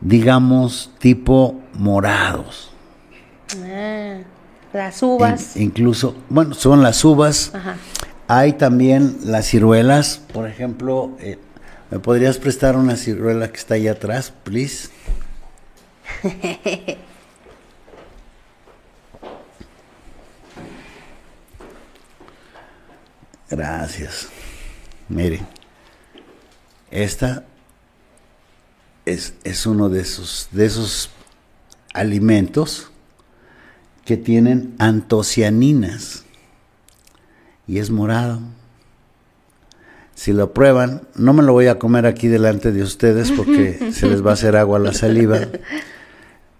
digamos, 0.00 0.90
tipo 0.98 1.60
morados. 1.74 2.70
Ah, 3.64 4.18
las 4.72 5.02
uvas. 5.02 5.56
In- 5.56 5.62
incluso, 5.64 6.14
bueno, 6.28 6.54
son 6.54 6.82
las 6.82 7.04
uvas. 7.04 7.52
Ajá. 7.54 7.76
Hay 8.28 8.54
también 8.54 9.18
las 9.24 9.46
ciruelas, 9.48 10.20
por 10.32 10.48
ejemplo, 10.48 11.10
eh, 11.18 11.38
¿me 11.92 11.98
podrías 11.98 12.38
prestar 12.38 12.74
una 12.74 12.96
ciruela 12.96 13.52
que 13.52 13.58
está 13.58 13.74
ahí 13.74 13.86
atrás, 13.86 14.32
please? 14.44 14.88
Gracias. 23.50 24.30
Mire, 25.10 25.42
esta 26.90 27.44
es, 29.04 29.34
es 29.44 29.66
uno 29.66 29.90
de 29.90 30.00
esos, 30.00 30.48
de 30.50 30.64
esos 30.64 31.10
alimentos 31.92 32.90
que 34.06 34.16
tienen 34.16 34.74
antocianinas 34.78 36.24
y 37.68 37.80
es 37.80 37.90
morado. 37.90 38.40
Si 40.22 40.32
lo 40.32 40.54
prueban, 40.54 41.02
no 41.16 41.32
me 41.32 41.42
lo 41.42 41.52
voy 41.52 41.66
a 41.66 41.80
comer 41.80 42.06
aquí 42.06 42.28
delante 42.28 42.70
de 42.70 42.84
ustedes 42.84 43.32
porque 43.32 43.90
se 43.92 44.06
les 44.06 44.24
va 44.24 44.30
a 44.30 44.34
hacer 44.34 44.54
agua 44.54 44.78
la 44.78 44.92
saliva 44.92 45.48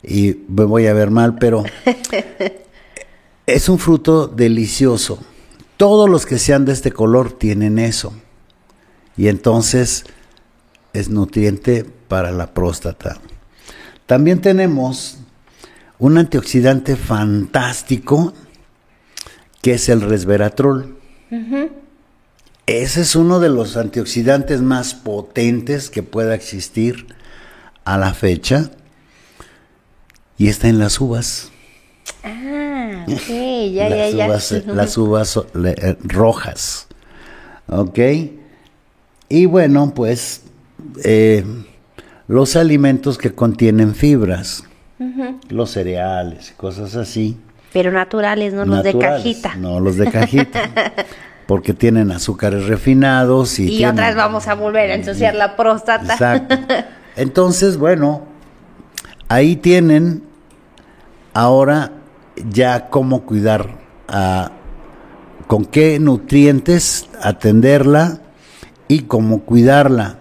y 0.02 0.38
me 0.48 0.64
voy 0.64 0.88
a 0.88 0.94
ver 0.94 1.12
mal, 1.12 1.36
pero 1.38 1.62
es 3.46 3.68
un 3.68 3.78
fruto 3.78 4.26
delicioso. 4.26 5.22
Todos 5.76 6.10
los 6.10 6.26
que 6.26 6.40
sean 6.40 6.64
de 6.64 6.72
este 6.72 6.90
color 6.90 7.38
tienen 7.38 7.78
eso. 7.78 8.12
Y 9.16 9.28
entonces 9.28 10.06
es 10.92 11.08
nutriente 11.08 11.86
para 12.08 12.32
la 12.32 12.54
próstata. 12.54 13.20
También 14.06 14.40
tenemos 14.40 15.18
un 16.00 16.18
antioxidante 16.18 16.96
fantástico 16.96 18.34
que 19.60 19.74
es 19.74 19.88
el 19.88 20.00
resveratrol. 20.00 20.96
Ese 22.66 23.00
es 23.00 23.16
uno 23.16 23.40
de 23.40 23.48
los 23.48 23.76
antioxidantes 23.76 24.62
más 24.62 24.94
potentes 24.94 25.90
que 25.90 26.02
pueda 26.02 26.34
existir 26.34 27.06
a 27.84 27.98
la 27.98 28.14
fecha 28.14 28.70
y 30.38 30.48
está 30.48 30.68
en 30.68 30.78
las 30.78 31.00
uvas. 31.00 31.50
Ah, 32.22 33.04
ok, 33.08 33.28
ya, 33.72 33.88
ya, 33.88 33.88
las, 33.88 34.12
ya. 34.12 34.26
uvas, 34.26 34.52
eh, 34.52 34.64
las 34.66 34.96
uvas 34.96 35.40
eh, 35.54 35.96
rojas. 36.04 36.86
¿Ok? 37.66 37.98
Y 39.28 39.46
bueno, 39.46 39.92
pues 39.94 40.42
eh, 41.04 41.44
los 42.28 42.54
alimentos 42.54 43.18
que 43.18 43.34
contienen 43.34 43.94
fibras, 43.94 44.64
los 45.48 45.70
cereales, 45.70 46.54
cosas 46.56 46.94
así. 46.94 47.36
Pero 47.72 47.90
naturales, 47.90 48.54
no 48.54 48.64
los 48.64 48.84
de 48.84 48.96
cajita. 48.96 49.56
No 49.56 49.80
los 49.80 49.96
de 49.96 50.10
cajita. 50.10 50.70
porque 51.52 51.74
tienen 51.74 52.10
azúcares 52.12 52.64
refinados 52.64 53.58
y, 53.58 53.64
Y 53.64 53.76
tienen- 53.76 53.90
otras 53.92 54.16
vamos 54.16 54.48
a 54.48 54.54
volver 54.54 54.90
a 54.90 54.94
ensuciar 54.94 55.34
la 55.34 55.54
próstata. 55.54 56.14
Exacto. 56.14 56.56
Entonces, 57.16 57.76
bueno, 57.76 58.22
ahí 59.28 59.56
tienen 59.56 60.22
ahora 61.34 61.92
ya 62.48 62.88
cómo 62.88 63.26
cuidar 63.26 63.68
a 64.08 64.50
con 65.46 65.66
qué 65.66 65.98
nutrientes 66.00 67.06
atenderla 67.20 68.22
y 68.88 69.00
cómo 69.00 69.42
cuidarla. 69.42 70.20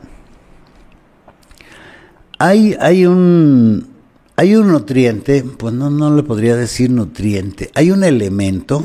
Hay, 2.39 2.75
hay 2.81 3.05
un 3.05 3.87
hay 4.35 4.57
un 4.57 4.69
nutriente, 4.69 5.45
pues 5.57 5.73
no, 5.73 5.89
no 5.89 6.13
le 6.13 6.23
podría 6.23 6.57
decir 6.57 6.89
nutriente, 6.89 7.71
hay 7.73 7.89
un 7.91 8.03
elemento 8.03 8.83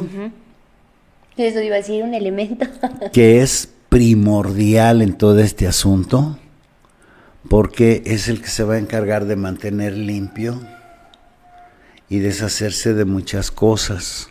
Eso 1.36 1.60
iba 1.60 1.74
a 1.74 1.78
decir 1.78 2.02
un 2.02 2.14
elemento. 2.14 2.66
que 3.12 3.42
es 3.42 3.68
primordial 3.88 5.02
en 5.02 5.14
todo 5.14 5.38
este 5.40 5.66
asunto, 5.66 6.38
porque 7.48 8.02
es 8.06 8.28
el 8.28 8.40
que 8.40 8.48
se 8.48 8.64
va 8.64 8.74
a 8.74 8.78
encargar 8.78 9.26
de 9.26 9.36
mantener 9.36 9.94
limpio 9.96 10.60
y 12.08 12.18
deshacerse 12.18 12.94
de 12.94 13.04
muchas 13.04 13.50
cosas. 13.50 14.30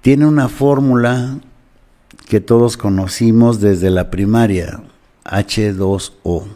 Tiene 0.00 0.26
una 0.26 0.48
fórmula 0.48 1.38
que 2.28 2.40
todos 2.40 2.76
conocimos 2.76 3.60
desde 3.60 3.90
la 3.90 4.10
primaria, 4.10 4.80
H2O, 5.24 6.46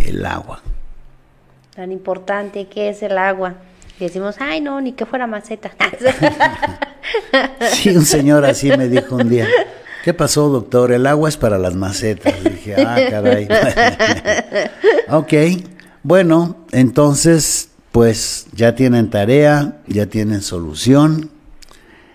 el 0.00 0.26
agua. 0.26 0.62
Tan 1.74 1.92
importante 1.92 2.66
que 2.66 2.88
es 2.88 3.02
el 3.02 3.18
agua. 3.18 3.54
Y 4.00 4.04
decimos, 4.04 4.36
ay, 4.40 4.60
no, 4.60 4.80
ni 4.80 4.92
que 4.92 5.06
fuera 5.06 5.26
maceta. 5.26 5.70
Sí, 7.72 7.90
un 7.90 8.04
señor 8.04 8.44
así 8.44 8.68
me 8.68 8.88
dijo 8.88 9.16
un 9.16 9.28
día, 9.28 9.46
¿qué 10.04 10.14
pasó, 10.14 10.48
doctor? 10.48 10.92
El 10.92 11.06
agua 11.06 11.28
es 11.28 11.36
para 11.36 11.58
las 11.58 11.74
macetas. 11.74 12.34
Dije, 12.42 12.76
ah, 12.76 12.98
caray. 13.10 13.48
ok, 15.10 15.32
bueno, 16.02 16.56
entonces, 16.72 17.70
pues 17.92 18.46
ya 18.52 18.74
tienen 18.74 19.10
tarea, 19.10 19.80
ya 19.86 20.06
tienen 20.06 20.42
solución. 20.42 21.30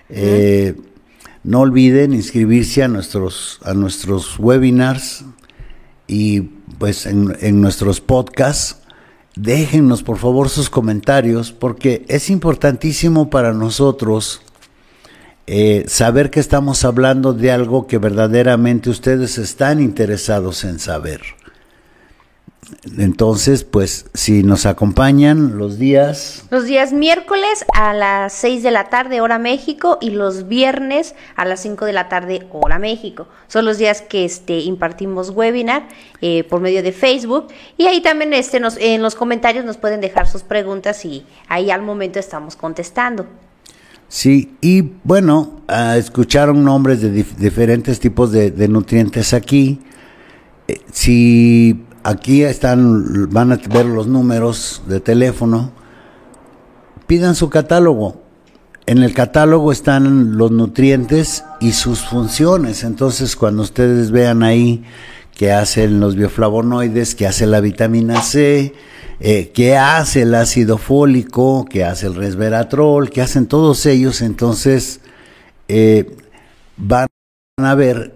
Eh, 0.10 0.76
no 1.44 1.62
olviden 1.62 2.14
inscribirse 2.14 2.84
a 2.84 2.88
nuestros, 2.88 3.60
a 3.64 3.74
nuestros 3.74 4.40
webinars 4.40 5.26
y 6.08 6.42
pues 6.78 7.06
en, 7.06 7.36
en 7.42 7.62
nuestros 7.62 8.02
podcasts. 8.02 8.78
Déjennos 9.36 10.04
por 10.04 10.20
favor 10.20 10.48
sus 10.50 10.70
comentarios 10.70 11.52
porque 11.52 12.06
es 12.08 12.30
importantísimo 12.30 13.32
para 13.32 13.52
nosotros 13.52 14.42
eh, 15.46 15.84
saber 15.88 16.30
que 16.30 16.40
estamos 16.40 16.86
hablando 16.86 17.34
de 17.34 17.52
algo 17.52 17.86
que 17.86 17.98
verdaderamente 17.98 18.90
ustedes 18.90 19.38
están 19.38 19.82
interesados 19.82 20.64
en 20.64 20.80
saber. 20.80 21.22
Entonces, 22.98 23.64
pues 23.64 24.06
si 24.14 24.44
nos 24.44 24.66
acompañan 24.66 25.58
los 25.58 25.78
días, 25.78 26.46
Los 26.50 26.66
días 26.66 26.94
miércoles 26.94 27.66
a 27.74 27.94
las 27.94 28.34
6 28.34 28.64
de 28.64 28.72
la 28.72 28.90
tarde, 28.90 29.22
hora 29.22 29.38
México, 29.38 29.98
y 30.02 30.12
los 30.12 30.48
viernes 30.48 31.16
a 31.36 31.46
las 31.46 31.62
5 31.62 31.86
de 31.86 31.94
la 31.94 32.10
tarde, 32.10 32.48
hora 32.52 32.80
México. 32.80 33.28
Son 33.48 33.66
los 33.66 33.78
días 33.78 34.02
que 34.02 34.26
este, 34.26 34.60
impartimos 34.60 35.30
webinar 35.30 35.88
eh, 36.22 36.44
por 36.46 36.62
medio 36.62 36.84
de 36.84 36.92
Facebook. 36.92 37.48
Y 37.78 37.88
ahí 37.88 38.02
también 38.02 38.34
este, 38.34 38.60
nos, 38.60 38.78
en 38.78 39.02
los 39.02 39.16
comentarios 39.16 39.66
nos 39.66 39.78
pueden 39.78 40.02
dejar 40.02 40.28
sus 40.28 40.44
preguntas 40.44 41.04
y 41.06 41.26
ahí 41.48 41.70
al 41.70 41.82
momento 41.82 42.20
estamos 42.20 42.56
contestando. 42.56 43.28
Sí, 44.14 44.56
y 44.62 44.92
bueno, 45.04 45.62
escucharon 45.98 46.64
nombres 46.64 47.02
de 47.02 47.12
dif- 47.12 47.36
diferentes 47.36 48.00
tipos 48.00 48.32
de, 48.32 48.52
de 48.52 48.68
nutrientes 48.68 49.34
aquí. 49.34 49.80
Eh, 50.68 50.80
si 50.92 51.84
aquí 52.04 52.44
están, 52.44 53.30
van 53.32 53.52
a 53.52 53.56
ver 53.74 53.88
los 53.88 54.06
números 54.06 54.84
de 54.88 55.00
teléfono, 55.00 55.72
pidan 57.08 57.34
su 57.34 57.50
catálogo. 57.50 58.22
En 58.86 59.02
el 59.02 59.14
catálogo 59.14 59.72
están 59.72 60.38
los 60.38 60.52
nutrientes 60.52 61.44
y 61.60 61.72
sus 61.72 62.02
funciones. 62.02 62.84
Entonces, 62.84 63.36
cuando 63.36 63.64
ustedes 63.64 64.12
vean 64.12 64.44
ahí 64.44 64.84
qué 65.36 65.52
hacen 65.52 66.00
los 66.00 66.16
bioflavonoides, 66.16 67.16
qué 67.16 67.28
hace 67.28 67.46
la 67.46 67.62
vitamina 67.62 68.22
C, 68.22 68.74
eh, 69.20 69.52
qué 69.54 69.78
hace 69.78 70.24
el 70.24 70.36
ácido 70.36 70.78
fólico, 70.78 71.66
qué 71.70 71.84
hace 71.84 72.08
el 72.08 72.16
resveratrol, 72.16 73.10
qué 73.10 73.22
hacen 73.22 73.48
todos 73.48 73.86
ellos. 73.86 74.22
Entonces, 74.22 75.02
eh, 75.68 76.16
van 76.78 77.08
a 77.58 77.76
ver 77.76 78.14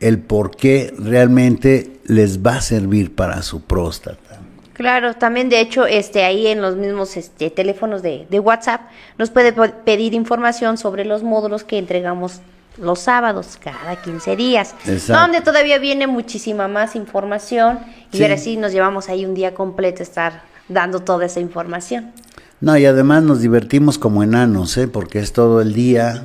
el 0.00 0.18
por 0.18 0.56
qué 0.56 0.92
realmente 0.98 1.98
les 2.04 2.44
va 2.44 2.56
a 2.56 2.60
servir 2.60 3.14
para 3.14 3.42
su 3.42 3.62
próstata. 3.62 4.40
Claro, 4.74 5.14
también 5.14 5.48
de 5.48 5.60
hecho, 5.60 5.86
este, 5.86 6.24
ahí 6.24 6.48
en 6.48 6.60
los 6.60 6.74
mismos 6.74 7.16
este, 7.16 7.48
teléfonos 7.48 8.02
de 8.02 8.40
WhatsApp 8.40 8.80
nos 9.18 9.30
puede 9.30 9.52
pedir 9.52 10.14
información 10.14 10.78
sobre 10.78 11.04
los 11.04 11.22
módulos 11.22 11.62
que 11.62 11.78
entregamos 11.78 12.40
los 12.78 12.98
sábados, 13.00 13.58
cada 13.62 14.00
15 14.02 14.36
días, 14.36 14.74
Exacto. 14.86 15.22
donde 15.22 15.40
todavía 15.40 15.78
viene 15.78 16.06
muchísima 16.06 16.66
más 16.68 16.96
información 16.96 17.78
y 18.12 18.16
Sí. 18.18 18.22
ahora 18.22 18.36
sí 18.36 18.56
nos 18.56 18.72
llevamos 18.72 19.08
ahí 19.08 19.24
un 19.24 19.34
día 19.34 19.54
completo 19.54 20.00
a 20.00 20.04
estar 20.04 20.42
dando 20.68 21.00
toda 21.00 21.26
esa 21.26 21.40
información. 21.40 22.12
No, 22.60 22.76
y 22.76 22.86
además 22.86 23.22
nos 23.22 23.40
divertimos 23.40 23.98
como 23.98 24.22
enanos, 24.22 24.76
¿eh? 24.76 24.88
porque 24.88 25.18
es 25.18 25.32
todo 25.32 25.60
el 25.60 25.74
día 25.74 26.24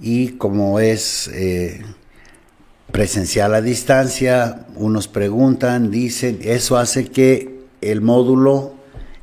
y 0.00 0.28
como 0.32 0.78
es 0.80 1.28
eh, 1.34 1.82
presencial 2.92 3.54
a 3.54 3.60
distancia, 3.60 4.66
unos 4.76 5.08
preguntan, 5.08 5.90
dicen, 5.90 6.38
eso 6.42 6.76
hace 6.76 7.10
que 7.10 7.60
el 7.80 8.00
módulo 8.00 8.74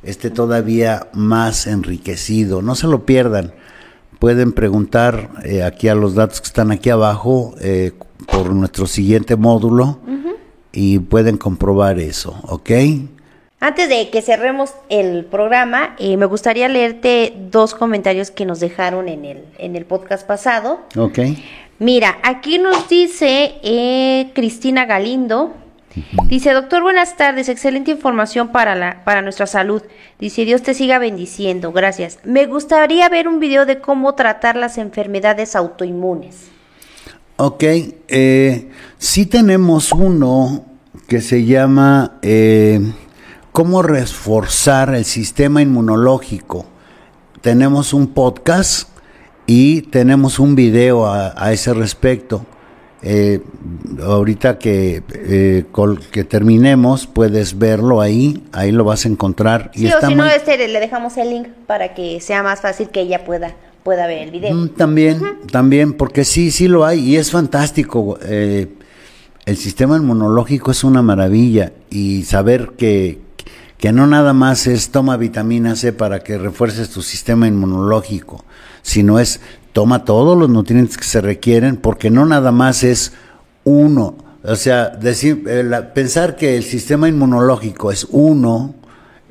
esté 0.02 0.30
todavía 0.30 1.08
más 1.12 1.66
enriquecido. 1.66 2.60
No 2.62 2.74
se 2.74 2.86
lo 2.86 3.06
pierdan. 3.06 3.52
Pueden 4.24 4.52
preguntar 4.52 5.28
eh, 5.44 5.62
aquí 5.62 5.86
a 5.88 5.94
los 5.94 6.14
datos 6.14 6.40
que 6.40 6.46
están 6.46 6.70
aquí 6.70 6.88
abajo 6.88 7.54
eh, 7.60 7.92
por 8.32 8.54
nuestro 8.54 8.86
siguiente 8.86 9.36
módulo 9.36 9.98
y 10.72 10.98
pueden 10.98 11.36
comprobar 11.36 11.98
eso, 11.98 12.34
¿ok? 12.48 12.70
Antes 13.60 13.90
de 13.90 14.08
que 14.08 14.22
cerremos 14.22 14.72
el 14.88 15.26
programa, 15.26 15.94
eh, 15.98 16.16
me 16.16 16.24
gustaría 16.24 16.68
leerte 16.68 17.34
dos 17.50 17.74
comentarios 17.74 18.30
que 18.30 18.46
nos 18.46 18.60
dejaron 18.60 19.10
en 19.10 19.26
el, 19.26 19.44
en 19.58 19.76
el 19.76 19.84
podcast 19.84 20.26
pasado. 20.26 20.80
Ok. 20.96 21.18
Mira, 21.78 22.16
aquí 22.22 22.56
nos 22.56 22.88
dice 22.88 23.56
eh, 23.62 24.30
Cristina 24.34 24.86
Galindo. 24.86 25.52
Dice, 26.26 26.52
doctor, 26.52 26.82
buenas 26.82 27.16
tardes, 27.16 27.48
excelente 27.48 27.92
información 27.92 28.48
para, 28.48 28.74
la, 28.74 29.04
para 29.04 29.22
nuestra 29.22 29.46
salud. 29.46 29.82
Dice, 30.18 30.44
Dios 30.44 30.62
te 30.62 30.74
siga 30.74 30.98
bendiciendo, 30.98 31.70
gracias. 31.70 32.18
Me 32.24 32.46
gustaría 32.46 33.08
ver 33.08 33.28
un 33.28 33.38
video 33.38 33.64
de 33.64 33.80
cómo 33.80 34.14
tratar 34.14 34.56
las 34.56 34.76
enfermedades 34.78 35.54
autoinmunes. 35.54 36.48
Ok, 37.36 37.62
eh, 38.08 38.70
sí 38.98 39.26
tenemos 39.26 39.92
uno 39.92 40.64
que 41.06 41.20
se 41.20 41.44
llama 41.44 42.18
eh, 42.22 42.80
cómo 43.52 43.82
reforzar 43.82 44.94
el 44.94 45.04
sistema 45.04 45.62
inmunológico. 45.62 46.66
Tenemos 47.40 47.92
un 47.92 48.08
podcast 48.08 48.88
y 49.46 49.82
tenemos 49.82 50.38
un 50.38 50.56
video 50.56 51.06
a, 51.06 51.34
a 51.36 51.52
ese 51.52 51.72
respecto. 51.72 52.46
Eh, 53.06 53.40
ahorita 54.02 54.58
que, 54.58 55.02
eh, 55.12 55.64
col- 55.72 56.00
que 56.10 56.24
terminemos 56.24 57.06
puedes 57.06 57.58
verlo 57.58 58.00
ahí, 58.00 58.42
ahí 58.52 58.72
lo 58.72 58.84
vas 58.84 59.04
a 59.04 59.08
encontrar. 59.08 59.70
Sí, 59.74 59.84
o 59.84 59.88
está 59.90 60.08
si 60.08 60.14
no, 60.14 60.24
este, 60.24 60.56
le 60.68 60.80
dejamos 60.80 61.16
el 61.18 61.28
link 61.28 61.48
para 61.66 61.92
que 61.94 62.18
sea 62.20 62.42
más 62.42 62.62
fácil 62.62 62.88
que 62.88 63.02
ella 63.02 63.24
pueda, 63.24 63.54
pueda 63.82 64.06
ver 64.06 64.22
el 64.22 64.30
video. 64.30 64.54
Mm, 64.54 64.68
También, 64.70 65.20
también, 65.52 65.92
porque 65.92 66.24
sí, 66.24 66.50
sí 66.50 66.66
lo 66.66 66.86
hay 66.86 67.00
y 67.00 67.16
es 67.16 67.30
fantástico. 67.30 68.18
eh, 68.22 68.68
el 69.44 69.58
sistema 69.58 69.98
inmunológico 69.98 70.70
es 70.70 70.82
una 70.84 71.02
maravilla 71.02 71.72
y 71.90 72.22
saber 72.22 72.70
que, 72.78 73.18
que 73.76 73.92
no 73.92 74.06
nada 74.06 74.32
más 74.32 74.66
es 74.66 74.88
toma 74.88 75.18
vitamina 75.18 75.76
C 75.76 75.92
para 75.92 76.20
que 76.20 76.38
refuerces 76.38 76.88
tu 76.88 77.02
sistema 77.02 77.46
inmunológico, 77.46 78.42
sino 78.80 79.18
es 79.20 79.40
toma 79.74 80.04
todos 80.06 80.38
los 80.38 80.48
nutrientes 80.48 80.96
que 80.96 81.04
se 81.04 81.20
requieren 81.20 81.76
porque 81.76 82.08
no 82.10 82.24
nada 82.24 82.50
más 82.52 82.82
es 82.84 83.12
uno. 83.64 84.16
O 84.42 84.56
sea, 84.56 84.88
decir, 84.88 85.44
eh, 85.46 85.62
la- 85.62 85.92
pensar 85.92 86.36
que 86.36 86.56
el 86.56 86.62
sistema 86.64 87.08
inmunológico 87.08 87.90
es 87.92 88.06
uno 88.10 88.74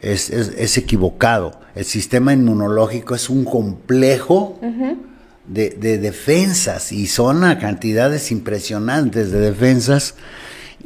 es, 0.01 0.29
es- 0.29 0.49
es 0.57 0.77
equivocado. 0.77 1.59
El 1.75 1.85
sistema 1.85 2.33
inmunológico 2.33 3.15
es 3.15 3.29
un 3.29 3.45
complejo 3.45 4.59
de, 5.47 5.69
de 5.71 5.97
defensas 5.97 6.91
y 6.91 7.07
son 7.07 7.43
a 7.45 7.57
cantidades 7.57 8.31
impresionantes 8.31 9.31
de 9.31 9.39
defensas 9.39 10.15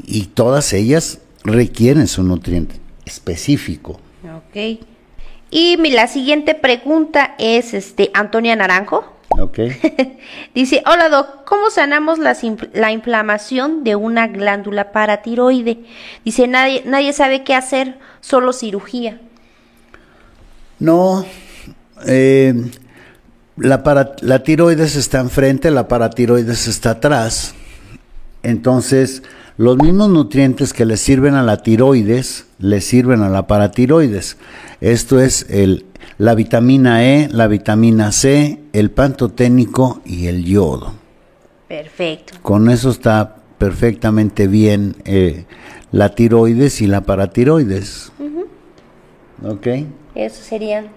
y 0.06 0.26
todas 0.28 0.72
ellas 0.74 1.20
requieren 1.44 2.08
su 2.08 2.22
nutriente 2.24 2.76
específico. 3.06 4.00
Ok. 4.24 4.86
Y 5.50 5.78
mi- 5.78 5.90
la 5.92 6.08
siguiente 6.08 6.54
pregunta 6.54 7.34
es 7.40 7.74
este 7.74 8.12
Antonia 8.14 8.56
Naranjo. 8.56 9.17
¿Ok? 9.30 9.60
Dice, 10.56 10.84
hola 10.86 11.10
Doc, 11.10 11.44
¿cómo 11.46 11.70
sanamos 11.70 12.18
las 12.20 12.42
la 12.74 12.92
inflamación 12.92 13.84
de 13.84 13.96
una 13.96 14.28
glándula 14.28 14.92
paratiroide? 14.92 15.80
Dice, 16.26 16.48
nadie, 16.48 16.84
nadie 16.86 17.14
sabe 17.14 17.44
qué 17.44 17.54
hacer, 17.54 18.00
solo 18.22 18.54
cirugía. 18.54 19.20
No, 20.80 21.26
eh, 22.06 22.54
la, 23.58 23.84
para- 23.84 24.16
la 24.22 24.44
tiroides 24.44 24.96
está 24.96 25.20
enfrente, 25.20 25.72
la 25.72 25.88
paratiroides 25.88 26.68
está 26.68 26.92
atrás. 26.92 27.54
Entonces, 28.44 29.24
los 29.58 29.78
mismos 29.78 30.10
nutrientes 30.10 30.72
que 30.74 30.86
le 30.86 30.98
sirven 30.98 31.34
a 31.34 31.42
la 31.44 31.58
tiroides, 31.58 32.46
le 32.60 32.80
sirven 32.82 33.24
a 33.24 33.30
la 33.30 33.48
paratiroides. 33.48 34.38
Esto 34.82 35.20
es 35.20 35.48
el, 35.50 35.87
la 36.18 36.36
vitamina 36.36 37.04
E, 37.04 37.30
la 37.32 37.48
vitamina 37.48 38.12
C, 38.12 38.60
el 38.74 38.92
pantoténico 38.92 40.02
y 40.06 40.28
el 40.28 40.44
yodo. 40.46 40.94
Perfecto. 41.68 42.34
Con 42.42 42.70
eso 42.70 42.90
está 42.90 43.36
perfectamente 43.58 44.48
bien 44.48 44.96
eh, 45.06 45.46
la 45.92 46.16
tiroides 46.16 46.82
y 46.82 46.88
la 46.88 47.02
paratiroides. 47.02 48.12
¿Ok? 49.44 49.68
Esas 50.16 50.46
serían 50.46 50.88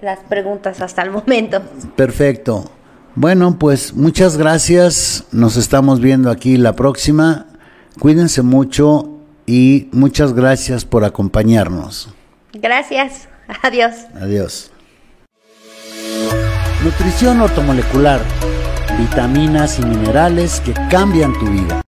las 0.00 0.20
preguntas 0.20 0.80
hasta 0.80 1.02
el 1.02 1.10
momento. 1.10 1.62
Perfecto. 1.96 2.70
Bueno, 3.14 3.58
pues 3.58 3.94
muchas 3.94 4.36
gracias. 4.36 5.24
Nos 5.30 5.56
estamos 5.56 6.00
viendo 6.00 6.30
aquí 6.30 6.56
la 6.56 6.74
próxima. 6.74 7.46
Cuídense 8.00 8.42
mucho 8.42 9.08
y 9.46 9.88
muchas 9.92 10.32
gracias 10.32 10.84
por 10.84 11.04
acompañarnos. 11.04 12.12
Gracias. 12.52 13.28
Adiós. 13.62 14.06
Adiós. 14.20 14.70
Nutrición 16.82 17.40
ortomolecular. 17.40 18.20
Vitaminas 18.98 19.78
y 19.78 19.82
minerales 19.82 20.60
que 20.60 20.72
cambian 20.90 21.32
tu 21.38 21.46
vida. 21.46 21.80